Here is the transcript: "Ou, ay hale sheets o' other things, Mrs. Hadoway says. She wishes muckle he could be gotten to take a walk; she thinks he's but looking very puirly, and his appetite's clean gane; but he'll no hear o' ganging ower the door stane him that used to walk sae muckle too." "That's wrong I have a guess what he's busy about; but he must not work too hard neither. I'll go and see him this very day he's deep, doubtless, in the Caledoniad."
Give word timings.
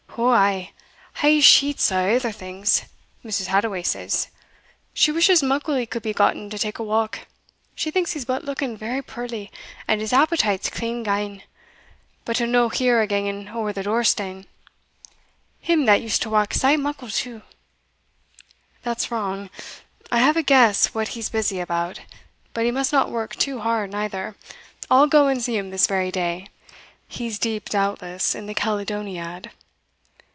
"Ou, 0.17 0.27
ay 0.29 0.73
hale 1.15 1.41
sheets 1.41 1.89
o' 1.89 1.95
other 2.15 2.33
things, 2.33 2.83
Mrs. 3.23 3.45
Hadoway 3.47 3.81
says. 3.81 4.27
She 4.93 5.09
wishes 5.09 5.41
muckle 5.41 5.75
he 5.75 5.85
could 5.85 6.03
be 6.03 6.11
gotten 6.13 6.49
to 6.49 6.59
take 6.59 6.79
a 6.79 6.83
walk; 6.83 7.19
she 7.75 7.91
thinks 7.91 8.11
he's 8.11 8.25
but 8.25 8.43
looking 8.43 8.75
very 8.75 9.01
puirly, 9.01 9.49
and 9.87 10.01
his 10.01 10.11
appetite's 10.11 10.69
clean 10.69 11.03
gane; 11.03 11.43
but 12.25 12.37
he'll 12.39 12.47
no 12.49 12.67
hear 12.67 12.99
o' 12.99 13.07
ganging 13.07 13.47
ower 13.47 13.71
the 13.71 13.83
door 13.83 14.03
stane 14.03 14.45
him 15.61 15.85
that 15.85 16.01
used 16.01 16.21
to 16.23 16.29
walk 16.29 16.53
sae 16.53 16.75
muckle 16.75 17.09
too." 17.09 17.41
"That's 18.83 19.11
wrong 19.11 19.49
I 20.11 20.19
have 20.19 20.35
a 20.35 20.43
guess 20.43 20.87
what 20.87 21.09
he's 21.09 21.29
busy 21.29 21.61
about; 21.61 22.01
but 22.53 22.65
he 22.65 22.71
must 22.71 22.91
not 22.91 23.09
work 23.09 23.37
too 23.37 23.61
hard 23.61 23.91
neither. 23.91 24.35
I'll 24.89 25.07
go 25.07 25.29
and 25.29 25.41
see 25.41 25.55
him 25.55 25.69
this 25.69 25.87
very 25.87 26.11
day 26.11 26.47
he's 27.07 27.39
deep, 27.39 27.69
doubtless, 27.69 28.35
in 28.35 28.45
the 28.45 28.53
Caledoniad." 28.53 29.51